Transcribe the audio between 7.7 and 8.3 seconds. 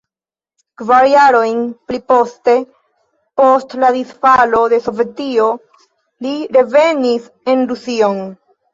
Rusion.